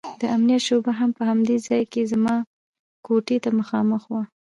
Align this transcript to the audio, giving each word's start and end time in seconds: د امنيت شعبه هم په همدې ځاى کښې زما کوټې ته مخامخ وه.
د 0.21 0.23
امنيت 0.35 0.61
شعبه 0.67 0.91
هم 0.99 1.09
په 1.17 1.23
همدې 1.29 1.55
ځاى 1.65 1.83
کښې 1.91 2.03
زما 2.11 2.35
کوټې 3.05 3.37
ته 3.43 3.49
مخامخ 3.59 4.03
وه. 4.11 4.21